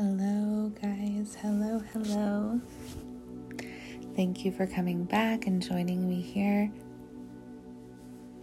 Hello, 0.00 0.72
guys. 0.80 1.36
Hello, 1.42 1.82
hello. 1.92 2.60
Thank 4.14 4.44
you 4.44 4.52
for 4.52 4.64
coming 4.64 5.02
back 5.02 5.48
and 5.48 5.60
joining 5.60 6.08
me 6.08 6.20
here. 6.20 6.70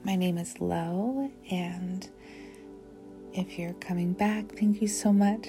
My 0.03 0.17
name 0.17 0.37
is 0.37 0.59
Lo, 0.59 1.31
and 1.49 2.09
if 3.31 3.57
you're 3.57 3.71
coming 3.75 4.11
back, 4.11 4.51
thank 4.57 4.81
you 4.81 4.89
so 4.89 5.13
much. 5.13 5.47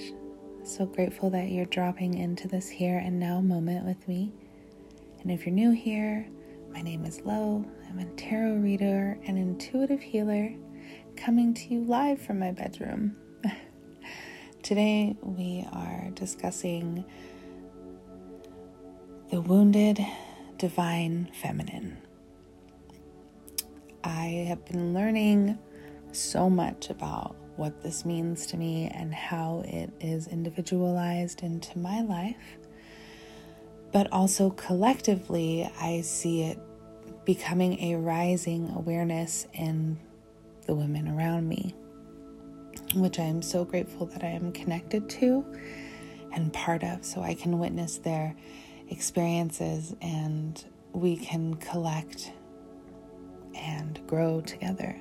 So 0.63 0.87
grateful 0.87 1.29
that 1.31 1.49
you're 1.49 1.67
dropping 1.67 2.15
into 2.15 2.47
this 2.47 2.69
here 2.69 2.99
and 2.99 3.19
now 3.19 3.41
moment 3.41 3.85
with 3.85 4.07
me. 4.07 4.33
And 5.23 5.33
if 5.33 5.45
you're 5.45 5.57
new 5.57 5.73
here, 5.73 6.29
my 6.73 6.83
name 6.83 7.05
is 7.05 7.21
Lo. 7.23 7.65
I'm 7.91 7.99
a 7.99 8.05
tarot 8.15 8.59
reader 8.59 9.19
and 9.27 9.37
intuitive 9.37 10.03
healer 10.03 10.55
coming 11.17 11.53
to 11.55 11.75
you 11.75 11.81
live 11.81 12.23
from 12.23 12.39
my 12.39 12.53
bedroom. 12.53 13.17
Today 14.67 15.15
we 15.23 15.65
are 15.73 16.11
discussing 16.15 17.05
the 19.31 19.41
wounded 19.41 20.05
divine 20.59 21.31
feminine. 21.41 21.99
I 24.03 24.45
have 24.49 24.65
been 24.65 24.93
learning 24.93 25.57
so 26.11 26.51
much 26.51 26.91
about 26.91 27.37
what 27.55 27.81
this 27.85 28.05
means 28.05 28.45
to 28.47 28.57
me 28.57 28.91
and 28.93 29.15
how 29.15 29.63
it 29.69 29.93
is 30.01 30.27
individualized 30.27 31.45
into 31.45 31.79
my 31.79 32.01
life. 32.01 32.59
But 33.93 34.11
also 34.11 34.51
collectively, 34.51 35.71
I 35.81 36.01
see 36.01 36.43
it 36.43 36.59
becoming 37.25 37.79
a 37.93 38.01
rising 38.01 38.73
awareness 38.75 39.47
in 39.53 39.97
the 40.67 40.75
women 40.75 41.07
around 41.07 41.49
me, 41.49 41.73
which 43.01 43.19
I 43.19 43.25
am 43.25 43.43
so 43.43 43.65
grateful 43.65 44.07
that 44.07 44.25
I 44.25 44.29
am 44.29 44.53
connected 44.53 45.09
to 45.11 45.45
and 46.33 46.53
part 46.53 46.83
of, 46.83 47.05
so 47.05 47.23
I 47.23 47.35
can 47.35 47.59
witness 47.59 47.99
their 47.99 48.35
experiences 48.91 49.95
and 50.01 50.63
we 50.93 51.17
can 51.17 51.55
collect 51.55 52.33
and 53.55 54.01
grow 54.07 54.41
together. 54.41 54.97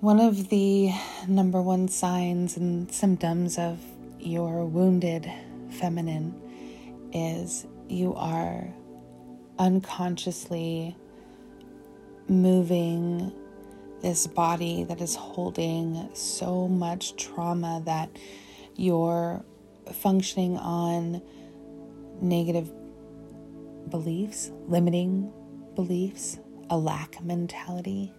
One 0.00 0.20
of 0.20 0.48
the 0.48 0.92
number 1.26 1.60
one 1.60 1.88
signs 1.88 2.56
and 2.56 2.92
symptoms 2.92 3.58
of 3.58 3.78
your 4.20 4.64
wounded 4.64 5.30
feminine 5.70 6.34
is 7.12 7.66
you 7.88 8.14
are 8.14 8.68
unconsciously 9.58 10.96
moving 12.28 13.32
this 14.00 14.26
body 14.26 14.84
that 14.84 15.00
is 15.00 15.14
holding 15.14 16.08
so 16.14 16.68
much 16.68 17.16
trauma 17.16 17.82
that 17.84 18.10
you're 18.76 19.44
functioning 19.92 20.56
on 20.56 21.22
negative 22.20 22.70
beliefs, 23.90 24.50
limiting 24.66 25.32
beliefs, 25.74 26.38
a 26.70 26.78
lack 26.78 27.22
mentality. 27.24 28.12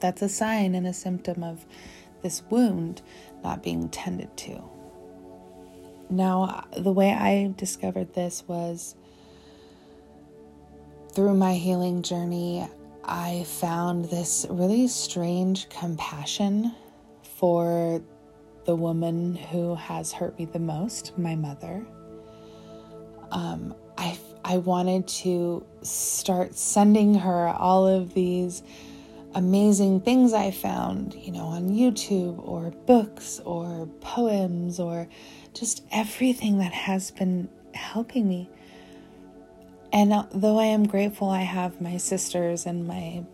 That's 0.00 0.22
a 0.22 0.28
sign 0.28 0.74
and 0.74 0.86
a 0.86 0.92
symptom 0.92 1.42
of 1.42 1.64
this 2.22 2.42
wound 2.50 3.02
not 3.42 3.62
being 3.62 3.88
tended 3.88 4.36
to. 4.36 4.62
Now, 6.08 6.66
the 6.76 6.92
way 6.92 7.12
I 7.12 7.52
discovered 7.56 8.14
this 8.14 8.44
was 8.46 8.94
through 11.12 11.34
my 11.34 11.54
healing 11.54 12.02
journey. 12.02 12.68
I 13.06 13.44
found 13.44 14.06
this 14.06 14.46
really 14.50 14.88
strange 14.88 15.68
compassion 15.68 16.74
for 17.38 18.02
the 18.64 18.74
woman 18.74 19.36
who 19.36 19.76
has 19.76 20.12
hurt 20.12 20.36
me 20.38 20.44
the 20.44 20.58
most, 20.58 21.16
my 21.16 21.36
mother. 21.36 21.86
Um, 23.30 23.76
I, 23.96 24.18
I 24.44 24.58
wanted 24.58 25.06
to 25.08 25.64
start 25.82 26.56
sending 26.56 27.14
her 27.14 27.48
all 27.48 27.86
of 27.86 28.12
these 28.12 28.64
amazing 29.36 30.00
things 30.00 30.32
I 30.32 30.50
found, 30.50 31.14
you 31.14 31.30
know, 31.30 31.44
on 31.44 31.68
YouTube 31.68 32.40
or 32.44 32.70
books 32.86 33.40
or 33.44 33.86
poems 34.00 34.80
or 34.80 35.06
just 35.54 35.84
everything 35.92 36.58
that 36.58 36.72
has 36.72 37.12
been 37.12 37.48
helping 37.72 38.28
me. 38.28 38.50
And 39.96 40.12
uh, 40.12 40.26
though 40.30 40.58
I 40.58 40.66
am 40.66 40.86
grateful 40.86 41.30
I 41.30 41.40
have 41.40 41.80
my 41.80 41.96
sisters 41.96 42.66
and 42.66 42.86
my 42.86 43.24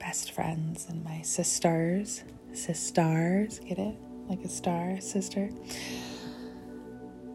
best 0.00 0.32
friends 0.32 0.88
and 0.88 1.04
my 1.04 1.22
sisters, 1.22 2.24
sisters, 2.52 3.60
get 3.60 3.78
it? 3.78 3.94
Like 4.26 4.42
a 4.42 4.48
star, 4.48 5.00
sister. 5.00 5.48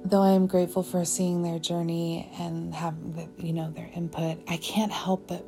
Though 0.04 0.22
I 0.22 0.32
am 0.32 0.48
grateful 0.48 0.84
for 0.84 1.06
seeing 1.06 1.44
their 1.44 1.60
journey 1.60 2.30
and 2.40 2.76
have 2.76 2.96
you 3.38 3.54
know 3.54 3.72
their 3.72 3.90
input, 3.96 4.38
I 4.50 4.58
can't 4.58 4.92
help 4.92 5.30
but 5.30 5.46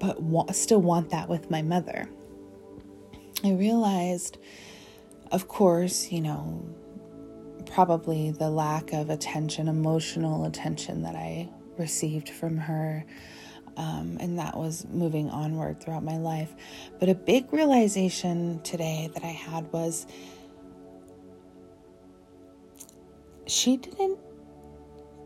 but 0.00 0.56
still 0.56 0.80
want 0.80 1.10
that 1.10 1.28
with 1.28 1.50
my 1.50 1.60
mother. 1.60 2.08
I 3.44 3.52
realized, 3.52 4.38
of 5.30 5.46
course, 5.48 6.10
you 6.10 6.22
know, 6.22 6.64
probably 7.74 8.30
the 8.30 8.48
lack 8.48 8.92
of 8.92 9.10
attention, 9.10 9.66
emotional 9.66 10.44
attention 10.44 11.02
that 11.02 11.16
I 11.16 11.48
received 11.76 12.28
from 12.28 12.56
her. 12.56 13.04
Um, 13.76 14.16
and 14.20 14.38
that 14.38 14.56
was 14.56 14.86
moving 14.92 15.28
onward 15.28 15.80
throughout 15.80 16.04
my 16.04 16.16
life. 16.16 16.54
But 17.00 17.08
a 17.08 17.16
big 17.16 17.52
realization 17.52 18.60
today 18.62 19.10
that 19.14 19.24
I 19.24 19.32
had 19.32 19.72
was 19.72 20.06
she 23.48 23.76
didn't, 23.76 24.20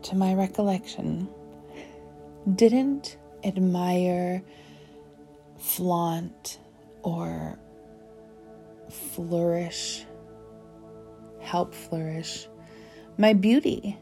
to 0.03 0.15
my 0.15 0.33
recollection, 0.33 1.29
didn't 2.55 3.19
admire, 3.43 4.41
flaunt, 5.59 6.57
or 7.03 7.59
flourish 8.89 10.05
help 11.49 11.73
flourish 11.73 12.47
my 13.17 13.33
beauty 13.33 13.97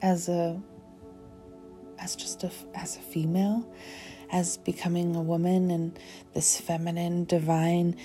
as 0.00 0.28
a 0.28 0.62
as 1.98 2.14
just 2.14 2.44
a 2.44 2.50
as 2.74 2.96
a 2.96 3.00
female 3.00 3.68
as 4.30 4.56
becoming 4.58 5.16
a 5.16 5.20
woman 5.20 5.72
and 5.72 5.98
this 6.34 6.60
feminine 6.60 7.24
divine 7.24 7.96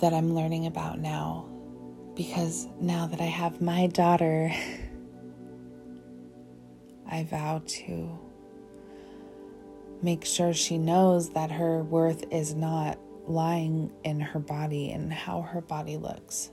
that 0.00 0.12
I'm 0.12 0.34
learning 0.34 0.66
about 0.66 0.98
now. 0.98 1.48
Because 2.14 2.66
now 2.80 3.06
that 3.06 3.20
I 3.20 3.24
have 3.24 3.60
my 3.60 3.88
daughter 3.88 4.50
I 7.10 7.24
vow 7.24 7.62
to 7.66 8.18
make 10.02 10.24
sure 10.24 10.54
she 10.54 10.78
knows 10.78 11.30
that 11.30 11.50
her 11.50 11.82
worth 11.82 12.24
is 12.30 12.54
not 12.54 12.98
lying 13.26 13.90
in 14.04 14.20
her 14.20 14.38
body 14.38 14.90
and 14.90 15.12
how 15.12 15.42
her 15.42 15.60
body 15.60 15.96
looks 15.96 16.50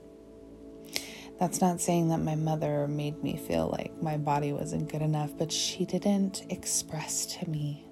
that's 1.43 1.59
not 1.59 1.81
saying 1.81 2.07
that 2.07 2.19
my 2.19 2.35
mother 2.35 2.87
made 2.87 3.21
me 3.21 3.35
feel 3.35 3.67
like 3.77 4.01
my 4.01 4.15
body 4.15 4.53
wasn't 4.53 4.89
good 4.89 5.01
enough, 5.01 5.29
but 5.37 5.51
she 5.51 5.83
didn't 5.83 6.45
express 6.49 7.25
to 7.25 7.49
me 7.49 7.85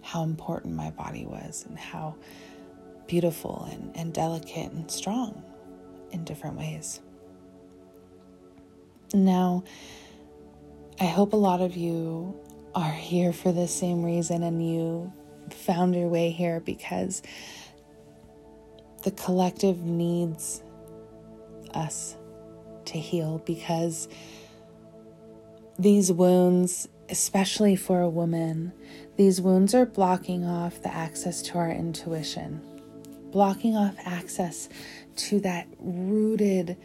how 0.00 0.22
important 0.22 0.72
my 0.72 0.88
body 0.92 1.26
was 1.26 1.64
and 1.68 1.76
how 1.76 2.14
beautiful 3.08 3.68
and, 3.72 3.90
and 3.96 4.14
delicate 4.14 4.70
and 4.70 4.88
strong 4.88 5.42
in 6.12 6.22
different 6.22 6.56
ways. 6.56 7.00
Now, 9.12 9.64
I 11.00 11.06
hope 11.06 11.32
a 11.32 11.36
lot 11.36 11.60
of 11.60 11.76
you 11.76 12.38
are 12.76 12.92
here 12.92 13.32
for 13.32 13.50
the 13.50 13.66
same 13.66 14.04
reason 14.04 14.44
and 14.44 14.64
you 14.64 15.12
found 15.50 15.96
your 15.96 16.06
way 16.06 16.30
here 16.30 16.60
because 16.60 17.22
the 19.02 19.10
collective 19.10 19.82
needs 19.82 20.62
us 21.74 22.16
to 22.86 22.98
heal 22.98 23.42
because 23.44 24.08
these 25.78 26.12
wounds, 26.12 26.88
especially 27.08 27.76
for 27.76 28.00
a 28.00 28.08
woman, 28.08 28.72
these 29.16 29.40
wounds 29.40 29.74
are 29.74 29.86
blocking 29.86 30.44
off 30.44 30.82
the 30.82 30.94
access 30.94 31.42
to 31.42 31.58
our 31.58 31.70
intuition, 31.70 32.62
blocking 33.30 33.76
off 33.76 33.94
access 34.04 34.68
to 35.16 35.40
that 35.40 35.66
rooted 35.78 36.76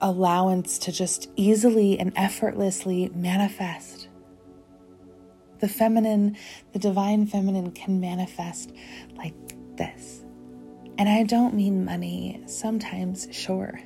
allowance 0.00 0.78
to 0.78 0.92
just 0.92 1.30
easily 1.36 1.98
and 1.98 2.12
effortlessly 2.16 3.10
manifest. 3.14 4.08
The 5.60 5.68
feminine, 5.68 6.36
the 6.72 6.78
divine 6.78 7.26
feminine 7.26 7.70
can 7.70 8.00
manifest 8.00 8.72
like 9.16 9.34
this. 9.76 10.22
And 10.98 11.08
I 11.08 11.22
don't 11.22 11.54
mean 11.54 11.84
money, 11.84 12.42
sometimes, 12.46 13.28
sure 13.30 13.80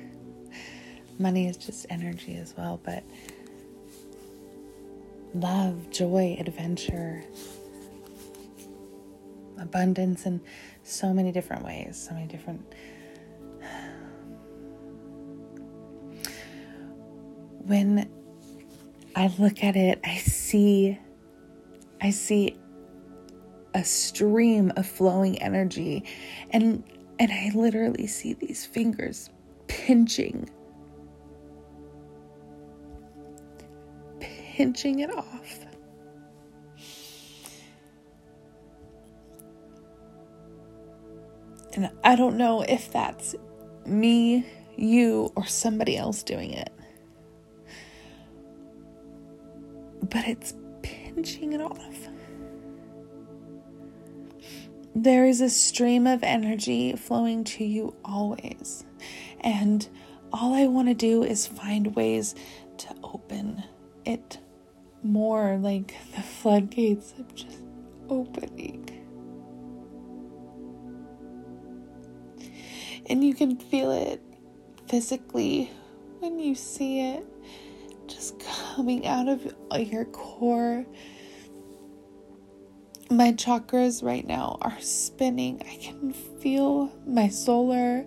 money 1.21 1.47
is 1.47 1.57
just 1.57 1.85
energy 1.89 2.35
as 2.35 2.53
well, 2.57 2.79
but 2.83 3.03
love, 5.33 5.89
joy, 5.91 6.35
adventure, 6.39 7.23
abundance 9.59 10.25
in 10.25 10.41
so 10.83 11.13
many 11.13 11.31
different 11.31 11.63
ways, 11.63 12.07
so 12.09 12.13
many 12.13 12.27
different. 12.27 12.61
When 17.63 18.09
I 19.15 19.27
look 19.37 19.63
at 19.63 19.75
it, 19.75 19.99
I 20.03 20.17
see 20.17 20.97
I 22.01 22.09
see 22.09 22.57
a 23.73 23.83
stream 23.83 24.73
of 24.75 24.85
flowing 24.85 25.41
energy 25.41 26.03
and 26.49 26.83
and 27.19 27.31
I 27.31 27.51
literally 27.53 28.07
see 28.07 28.33
these 28.33 28.65
fingers 28.65 29.29
pinching 29.67 30.49
pinching 34.61 34.99
it 34.99 35.09
off. 35.09 35.65
And 41.73 41.89
I 42.03 42.15
don't 42.15 42.37
know 42.37 42.61
if 42.61 42.91
that's 42.91 43.33
me, 43.87 44.45
you, 44.77 45.31
or 45.35 45.47
somebody 45.47 45.97
else 45.97 46.21
doing 46.21 46.51
it. 46.51 46.71
But 50.03 50.27
it's 50.27 50.53
pinching 50.83 51.53
it 51.53 51.61
off. 51.61 51.79
There 54.93 55.25
is 55.25 55.41
a 55.41 55.49
stream 55.49 56.05
of 56.05 56.21
energy 56.21 56.95
flowing 56.95 57.45
to 57.45 57.63
you 57.63 57.95
always. 58.05 58.85
And 59.39 59.87
all 60.31 60.53
I 60.53 60.67
want 60.67 60.87
to 60.89 60.93
do 60.93 61.23
is 61.23 61.47
find 61.47 61.95
ways 61.95 62.35
to 62.77 62.93
open 63.03 63.63
it 64.05 64.37
more 65.03 65.57
like 65.57 65.95
the 66.15 66.21
floodgates 66.21 67.13
of 67.19 67.33
just 67.35 67.61
opening. 68.09 68.87
And 73.09 73.23
you 73.23 73.33
can 73.33 73.57
feel 73.57 73.91
it 73.91 74.21
physically 74.87 75.71
when 76.19 76.39
you 76.39 76.55
see 76.55 77.01
it 77.01 77.25
just 78.07 78.39
coming 78.75 79.07
out 79.07 79.27
of 79.27 79.53
your 79.91 80.05
core. 80.05 80.85
My 83.09 83.33
chakras 83.33 84.03
right 84.03 84.25
now 84.25 84.57
are 84.61 84.79
spinning. 84.79 85.61
I 85.65 85.75
can 85.75 86.13
feel 86.13 86.93
my 87.05 87.27
solar 87.27 88.05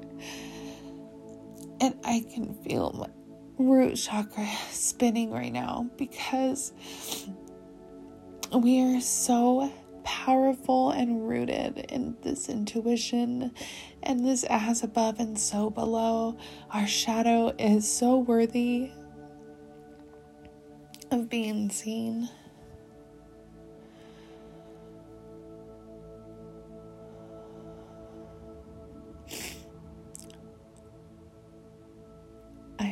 and 1.81 1.94
I 2.05 2.25
can 2.32 2.55
feel 2.64 2.93
my 2.93 3.24
root 3.59 3.97
chakra 3.97 4.49
spinning 4.71 5.31
right 5.31 5.53
now 5.53 5.89
because 5.97 6.73
we 8.53 8.81
are 8.81 9.01
so 9.01 9.73
powerful 10.05 10.91
and 10.91 11.29
rooted 11.29 11.87
in 11.89 12.17
this 12.23 12.49
intuition 12.49 13.53
and 14.03 14.25
this 14.25 14.45
as 14.45 14.83
above 14.83 15.19
and 15.19 15.39
so 15.39 15.71
below. 15.71 16.37
Our 16.71 16.87
shadow 16.87 17.55
is 17.59 17.91
so 17.91 18.19
worthy 18.19 18.91
of 21.11 21.29
being 21.29 21.71
seen. 21.71 22.29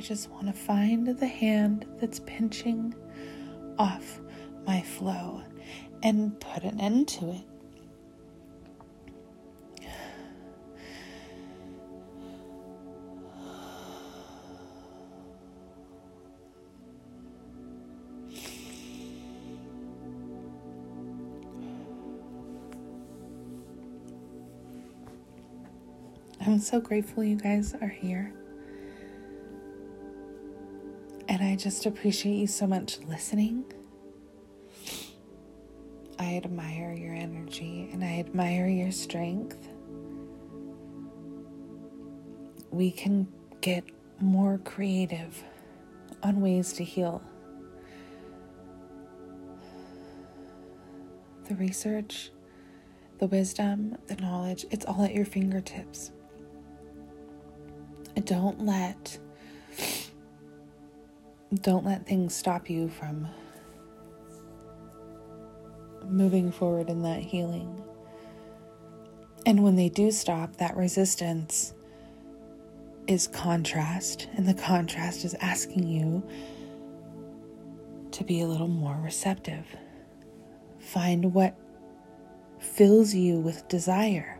Just 0.02 0.28
want 0.30 0.48
to 0.48 0.52
find 0.52 1.06
the 1.06 1.26
hand 1.26 1.86
that's 2.00 2.18
pinching 2.20 2.92
off 3.78 4.20
my 4.66 4.82
flow 4.82 5.40
and 6.02 6.38
put 6.40 6.64
an 6.64 6.80
end 6.80 7.06
to 7.06 7.30
it. 7.30 7.40
I'm 26.44 26.58
so 26.58 26.80
grateful 26.80 27.22
you 27.22 27.36
guys 27.36 27.72
are 27.80 27.86
here. 27.86 28.34
I 31.52 31.54
just 31.54 31.84
appreciate 31.84 32.36
you 32.36 32.46
so 32.46 32.66
much 32.66 32.98
listening. 33.00 33.70
I 36.18 36.36
admire 36.36 36.94
your 36.94 37.12
energy 37.14 37.90
and 37.92 38.02
I 38.02 38.20
admire 38.20 38.68
your 38.68 38.90
strength. 38.90 39.68
We 42.70 42.90
can 42.90 43.28
get 43.60 43.84
more 44.18 44.62
creative 44.64 45.44
on 46.22 46.40
ways 46.40 46.72
to 46.72 46.84
heal. 46.84 47.22
The 51.50 51.54
research, 51.56 52.30
the 53.18 53.26
wisdom, 53.26 53.98
the 54.06 54.16
knowledge, 54.16 54.64
it's 54.70 54.86
all 54.86 55.04
at 55.04 55.14
your 55.14 55.26
fingertips. 55.26 56.12
Don't 58.24 58.64
let 58.64 59.18
don't 61.60 61.84
let 61.84 62.06
things 62.06 62.34
stop 62.34 62.70
you 62.70 62.88
from 62.88 63.28
moving 66.06 66.50
forward 66.50 66.88
in 66.88 67.02
that 67.02 67.20
healing. 67.20 67.82
And 69.44 69.62
when 69.62 69.76
they 69.76 69.88
do 69.88 70.10
stop, 70.10 70.56
that 70.56 70.76
resistance 70.76 71.74
is 73.06 73.26
contrast, 73.26 74.28
and 74.36 74.46
the 74.46 74.54
contrast 74.54 75.24
is 75.24 75.34
asking 75.40 75.88
you 75.88 76.22
to 78.12 78.24
be 78.24 78.40
a 78.40 78.46
little 78.46 78.68
more 78.68 78.98
receptive. 79.02 79.66
Find 80.78 81.34
what 81.34 81.56
fills 82.60 83.14
you 83.14 83.40
with 83.40 83.68
desire 83.68 84.38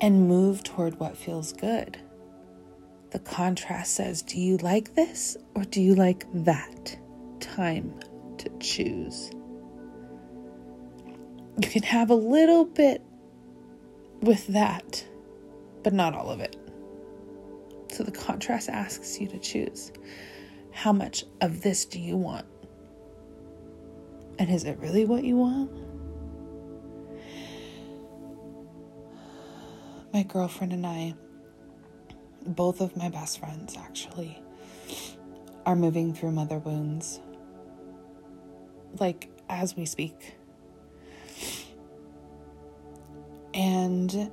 and 0.00 0.26
move 0.26 0.62
toward 0.64 0.98
what 0.98 1.16
feels 1.16 1.52
good. 1.52 1.98
The 3.10 3.18
contrast 3.18 3.94
says, 3.94 4.22
Do 4.22 4.40
you 4.40 4.56
like 4.58 4.94
this 4.94 5.36
or 5.54 5.64
do 5.64 5.80
you 5.80 5.94
like 5.94 6.26
that? 6.44 6.96
Time 7.40 7.98
to 8.38 8.50
choose. 8.60 9.30
You 11.60 11.68
can 11.68 11.82
have 11.82 12.10
a 12.10 12.14
little 12.14 12.64
bit 12.64 13.02
with 14.20 14.46
that, 14.48 15.04
but 15.82 15.92
not 15.92 16.14
all 16.14 16.30
of 16.30 16.40
it. 16.40 16.56
So 17.92 18.04
the 18.04 18.12
contrast 18.12 18.68
asks 18.68 19.20
you 19.20 19.26
to 19.28 19.38
choose 19.38 19.92
how 20.72 20.92
much 20.92 21.24
of 21.40 21.62
this 21.62 21.84
do 21.84 21.98
you 21.98 22.16
want? 22.16 22.46
And 24.38 24.48
is 24.48 24.64
it 24.64 24.78
really 24.78 25.04
what 25.04 25.24
you 25.24 25.36
want? 25.36 25.70
My 30.12 30.22
girlfriend 30.22 30.72
and 30.72 30.86
I 30.86 31.14
both 32.46 32.80
of 32.80 32.96
my 32.96 33.08
best 33.08 33.38
friends 33.38 33.76
actually 33.76 34.42
are 35.66 35.76
moving 35.76 36.14
through 36.14 36.32
mother 36.32 36.58
wounds 36.58 37.20
like 38.98 39.28
as 39.48 39.76
we 39.76 39.84
speak. 39.84 40.34
And 43.52 44.30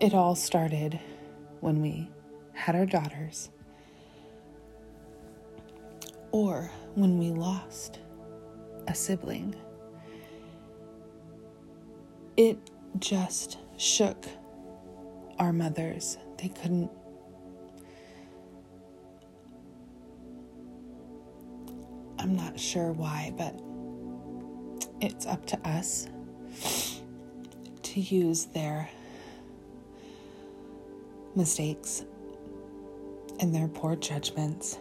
it 0.00 0.14
all 0.14 0.34
started 0.34 1.00
when 1.60 1.80
we 1.80 2.10
had 2.52 2.74
our 2.74 2.86
daughters 2.86 3.50
or 6.32 6.70
when 6.94 7.18
we 7.18 7.30
lost 7.30 8.00
a 8.88 8.94
sibling. 8.94 9.54
It 12.36 12.58
just 12.98 13.58
shook 13.76 14.26
our 15.38 15.52
mothers 15.52 16.18
they 16.44 16.50
couldn't 16.60 16.90
I'm 22.18 22.36
not 22.36 22.60
sure 22.60 22.92
why, 22.92 23.32
but 23.36 23.60
it's 25.00 25.26
up 25.26 25.44
to 25.46 25.68
us 25.68 26.06
to 27.82 28.00
use 28.00 28.46
their 28.46 28.88
mistakes 31.34 32.04
and 33.40 33.54
their 33.54 33.68
poor 33.68 33.96
judgments 33.96 34.78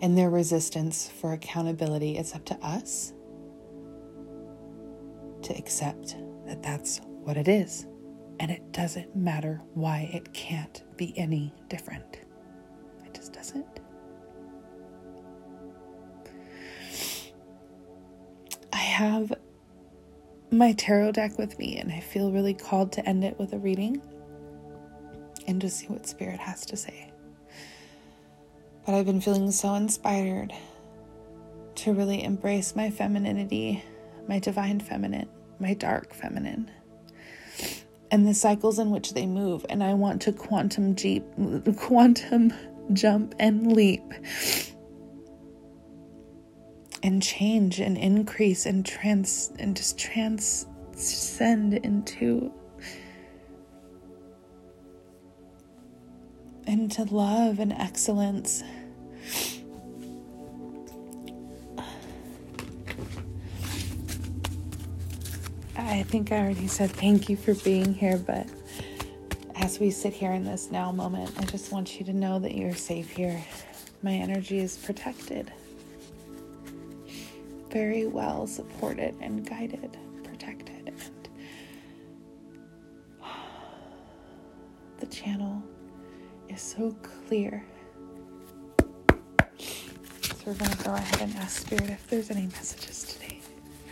and 0.00 0.16
their 0.16 0.30
resistance 0.30 1.08
for 1.20 1.32
accountability. 1.32 2.16
It's 2.16 2.34
up 2.34 2.44
to 2.46 2.54
us 2.64 3.12
to 5.42 5.56
accept 5.56 6.16
that 6.46 6.62
that's 6.62 7.00
what 7.04 7.36
it 7.36 7.48
is. 7.48 7.86
And 8.40 8.50
it 8.50 8.72
doesn't 8.72 9.16
matter 9.16 9.60
why 9.74 10.10
it 10.12 10.32
can't 10.32 10.84
be 10.96 11.16
any 11.18 11.52
different. 11.68 12.20
It 13.04 13.14
just 13.14 13.32
doesn't. 13.32 13.80
I 18.72 18.76
have 18.76 19.32
my 20.50 20.72
tarot 20.72 21.12
deck 21.12 21.36
with 21.38 21.58
me, 21.58 21.76
and 21.78 21.92
I 21.92 22.00
feel 22.00 22.32
really 22.32 22.54
called 22.54 22.92
to 22.92 23.06
end 23.08 23.24
it 23.24 23.38
with 23.38 23.52
a 23.52 23.58
reading 23.58 24.00
and 25.46 25.60
to 25.60 25.68
see 25.68 25.86
what 25.86 26.06
Spirit 26.06 26.38
has 26.38 26.64
to 26.66 26.76
say. 26.76 27.10
But 28.86 28.94
I've 28.94 29.06
been 29.06 29.20
feeling 29.20 29.50
so 29.50 29.74
inspired 29.74 30.52
to 31.76 31.92
really 31.92 32.22
embrace 32.24 32.74
my 32.74 32.90
femininity, 32.90 33.84
my 34.28 34.38
divine 34.38 34.80
feminine, 34.80 35.28
my 35.58 35.74
dark 35.74 36.14
feminine, 36.14 36.70
and 38.10 38.26
the 38.26 38.34
cycles 38.34 38.78
in 38.78 38.90
which 38.90 39.14
they 39.14 39.26
move. 39.26 39.64
And 39.68 39.82
I 39.82 39.94
want 39.94 40.22
to 40.22 40.32
quantum 40.32 40.94
jeep, 40.94 41.24
quantum 41.76 42.52
jump 42.92 43.34
and 43.38 43.72
leap 43.72 44.02
and 47.02 47.22
change 47.22 47.80
and 47.80 47.96
increase 47.96 48.66
and 48.66 48.84
trans 48.84 49.52
and 49.58 49.76
just 49.76 49.98
transcend 49.98 51.74
into 51.74 52.52
into 56.66 57.04
love 57.04 57.58
and 57.60 57.72
excellence. 57.72 58.62
I 65.88 66.02
think 66.02 66.32
I 66.32 66.40
already 66.40 66.66
said 66.66 66.90
thank 66.90 67.30
you 67.30 67.36
for 67.36 67.54
being 67.54 67.94
here, 67.94 68.18
but 68.18 68.46
as 69.54 69.78
we 69.80 69.90
sit 69.90 70.12
here 70.12 70.32
in 70.32 70.44
this 70.44 70.70
now 70.70 70.92
moment, 70.92 71.32
I 71.38 71.46
just 71.46 71.72
want 71.72 71.98
you 71.98 72.04
to 72.04 72.12
know 72.12 72.38
that 72.40 72.54
you're 72.54 72.74
safe 72.74 73.08
here. 73.08 73.42
My 74.02 74.12
energy 74.12 74.58
is 74.58 74.76
protected, 74.76 75.50
very 77.70 78.06
well 78.06 78.46
supported 78.46 79.14
and 79.22 79.48
guided, 79.48 79.96
protected, 80.24 80.92
and 80.94 81.28
the 84.98 85.06
channel 85.06 85.62
is 86.50 86.60
so 86.60 86.94
clear. 87.26 87.64
So 89.58 90.36
we're 90.44 90.52
going 90.52 90.70
to 90.70 90.84
go 90.84 90.92
ahead 90.92 91.22
and 91.22 91.34
ask 91.36 91.62
Spirit 91.66 91.88
if 91.88 92.06
there's 92.08 92.30
any 92.30 92.46
messages 92.48 93.04
today 93.04 93.40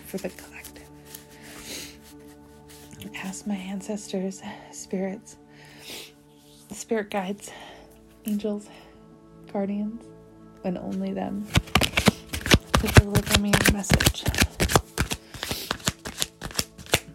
for 0.07 0.19
the. 0.19 0.56
Ask 3.25 3.47
my 3.47 3.55
ancestors, 3.57 4.41
spirits, 4.73 5.37
spirit 6.71 7.11
guides, 7.11 7.51
angels, 8.27 8.69
guardians, 9.53 10.05
and 10.65 10.79
only 10.79 11.13
them 11.13 11.47
to 12.75 12.87
deliver 12.89 13.41
me 13.41 13.53
a 13.53 13.73
message 13.73 14.23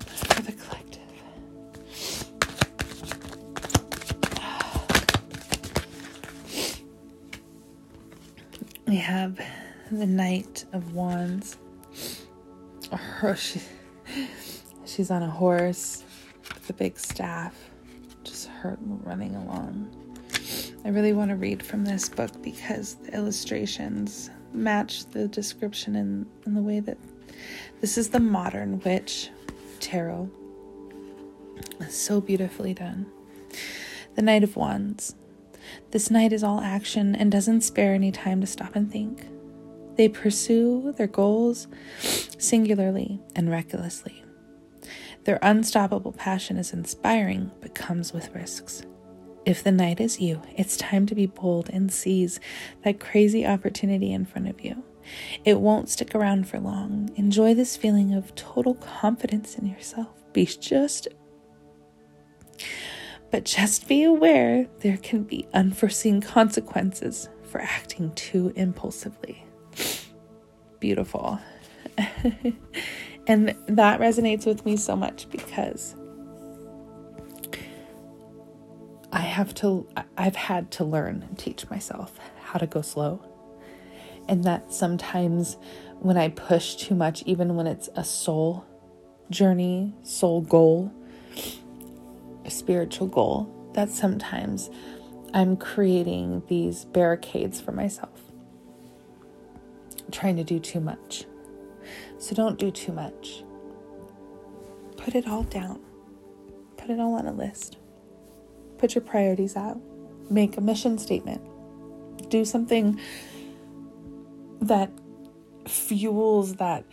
for 0.06 0.42
the 0.42 0.52
collective. 0.52 1.02
We 8.88 8.96
have 8.98 9.40
the 9.92 10.06
Knight 10.06 10.66
of 10.74 10.94
Wands. 10.94 11.58
Oh, 12.92 13.34
she, 13.36 13.62
she's 14.92 15.12
on 15.12 15.24
a 15.24 15.30
horse 15.30 16.04
with 16.54 16.70
a 16.70 16.74
big 16.74 16.98
staff, 17.00 17.56
just 18.24 18.48
her 18.48 18.78
running 18.82 19.36
along. 19.36 19.90
I 20.84 20.90
really 20.90 21.14
want 21.14 21.30
to 21.30 21.36
read 21.36 21.64
from 21.64 21.86
this 21.86 22.10
book 22.10 22.32
because 22.42 22.96
the 22.96 23.16
illustrations 23.16 24.30
match 24.54 25.06
the 25.12 25.28
description 25.28 25.96
in, 25.96 26.26
in 26.46 26.56
the 26.56 26.62
way 26.62 26.80
that 26.80 26.98
this 27.80 27.98
is 27.98 28.10
the 28.10 28.20
modern 28.20 28.80
witch 28.82 29.30
tarot. 29.80 30.30
It's 31.80 31.98
so 31.98 32.20
beautifully 32.20 32.74
done. 32.74 33.06
The 34.16 34.22
Knight 34.22 34.44
of 34.44 34.56
Wands. 34.56 35.16
This 35.92 36.12
knight 36.12 36.34
is 36.34 36.44
all 36.44 36.60
action 36.60 37.16
and 37.16 37.32
doesn't 37.32 37.62
spare 37.62 37.94
any 37.94 38.12
time 38.12 38.42
to 38.42 38.48
stop 38.48 38.76
and 38.76 38.92
think. 38.92 39.28
They 39.96 40.10
pursue 40.10 40.94
their 40.98 41.08
goals 41.08 41.68
singularly 42.02 43.22
and 43.36 43.50
recklessly. 43.50 44.24
Their 45.24 45.40
unstoppable 45.42 46.12
passion 46.12 46.58
is 46.58 46.74
inspiring, 46.74 47.52
but 47.62 47.76
comes 47.76 48.14
with 48.14 48.34
risks. 48.34 48.84
If 49.46 49.64
the 49.64 49.72
knight 49.72 50.00
is 50.00 50.20
you, 50.20 50.42
it's 50.56 50.78
time 50.78 51.06
to 51.08 51.16
be 51.16 51.26
bold 51.26 51.70
and 51.70 51.92
seize 51.92 52.40
that 52.84 53.00
crazy 53.00 53.46
opportunity 53.46 54.12
in 54.14 54.26
front 54.26 54.48
of 54.48 54.62
you. 54.62 54.84
It 55.44 55.60
won't 55.60 55.90
stick 55.90 56.14
around 56.14 56.48
for 56.48 56.60
long. 56.60 57.10
Enjoy 57.16 57.54
this 57.54 57.76
feeling 57.76 58.14
of 58.14 58.36
total 58.36 58.76
confidence 58.76 59.56
in 59.56 59.66
yourself. 59.66 60.10
Be 60.34 60.46
just 60.46 61.08
but 63.32 63.46
just 63.46 63.88
be 63.88 64.04
aware 64.04 64.68
there 64.82 64.98
can 64.98 65.24
be 65.24 65.48
unforeseen 65.54 66.22
consequences 66.22 67.30
for 67.44 67.62
acting 67.62 68.12
too 68.14 68.52
impulsively. 68.58 69.46
Beautiful. 70.80 71.40
and 73.28 73.56
that 73.68 74.00
resonates 74.00 74.46
with 74.46 74.66
me 74.66 74.78
so 74.78 74.96
much 74.96 75.30
because 75.30 75.96
I 79.12 79.20
have 79.20 79.54
to, 79.56 79.88
I've 80.18 80.36
had 80.36 80.72
to 80.72 80.84
learn 80.84 81.24
and 81.28 81.38
teach 81.38 81.70
myself 81.70 82.18
how 82.40 82.58
to 82.60 82.68
go 82.68 82.82
slow. 82.82 83.24
And 84.28 84.44
that 84.46 84.72
sometimes 84.72 85.58
when 86.00 86.18
I 86.18 86.30
push 86.30 86.76
too 86.76 86.96
much, 86.96 87.22
even 87.26 87.56
when 87.56 87.68
it's 87.68 87.90
a 87.96 88.04
soul 88.04 88.66
journey, 89.30 89.94
soul 90.04 90.42
goal, 90.42 90.92
a 92.46 92.50
spiritual 92.50 93.08
goal, 93.08 93.72
that 93.74 93.90
sometimes 93.90 94.70
I'm 95.34 95.58
creating 95.58 96.44
these 96.48 96.86
barricades 96.86 97.60
for 97.60 97.72
myself, 97.72 98.22
trying 100.12 100.38
to 100.38 100.44
do 100.44 100.60
too 100.60 100.80
much. 100.80 101.26
So 102.18 102.36
don't 102.36 102.58
do 102.58 102.72
too 102.72 102.92
much. 102.92 103.44
Put 104.98 105.16
it 105.16 105.28
all 105.28 105.44
down, 105.44 105.80
put 106.78 106.90
it 106.90 107.00
all 107.00 107.16
on 107.16 107.26
a 107.26 107.34
list. 107.34 107.78
Put 108.78 108.96
your 108.96 109.04
priorities 109.04 109.56
out, 109.56 109.80
make 110.30 110.58
a 110.58 110.62
mission 110.62 110.98
statement, 110.98 111.42
do 112.30 112.46
something 112.46 113.00
that 114.62 114.92
fuels 115.68 116.56
that 116.56 116.84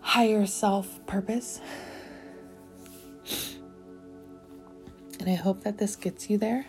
higher 0.00 0.46
self 0.46 1.04
purpose 1.06 1.60
And 5.24 5.32
I 5.32 5.36
hope 5.36 5.62
that 5.62 5.78
this 5.78 5.96
gets 5.96 6.28
you 6.28 6.36
there. 6.36 6.66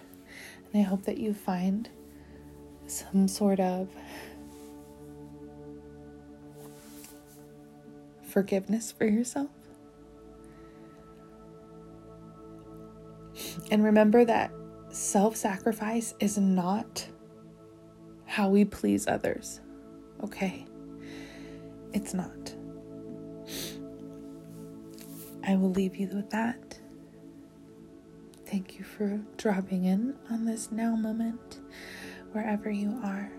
And 0.72 0.82
I 0.82 0.86
hope 0.86 1.04
that 1.04 1.18
you 1.18 1.34
find 1.34 1.90
some 2.88 3.28
sort 3.28 3.60
of 3.60 3.90
forgiveness 8.36 8.92
for 8.92 9.06
yourself. 9.06 9.50
And 13.72 13.82
remember 13.82 14.26
that 14.26 14.52
self 14.90 15.38
sacrifice 15.38 16.14
is 16.20 16.38
not 16.38 17.08
how 18.26 18.50
we 18.50 18.66
please 18.66 19.08
others. 19.08 19.62
Okay? 20.22 20.66
It's 21.94 22.14
not. 22.14 22.54
I 25.48 25.56
will 25.56 25.72
leave 25.72 25.96
you 25.96 26.10
with 26.14 26.30
that. 26.32 26.78
Thank 28.48 28.78
you 28.78 28.84
for 28.84 29.22
dropping 29.38 29.86
in 29.86 30.14
on 30.30 30.44
this 30.44 30.74
now 30.74 30.94
moment, 30.98 31.62
wherever 32.34 32.70
you 32.70 33.00
are, 33.02 33.32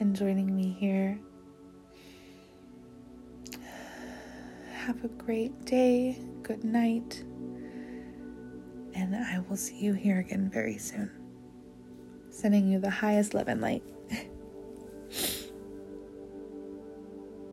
and 0.00 0.16
joining 0.16 0.56
me 0.56 0.74
here. 0.80 1.20
Have 4.86 5.04
a 5.04 5.08
great 5.08 5.64
day, 5.64 6.18
good 6.42 6.64
night, 6.64 7.22
and 8.94 9.14
I 9.14 9.38
will 9.48 9.56
see 9.56 9.76
you 9.76 9.92
here 9.92 10.18
again 10.18 10.50
very 10.52 10.76
soon. 10.76 11.08
Sending 12.30 12.66
you 12.66 12.80
the 12.80 12.90
highest 12.90 13.32
love 13.32 13.46
and 13.46 13.60
light. 13.60 13.84